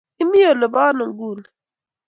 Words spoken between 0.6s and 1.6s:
po ano nguni?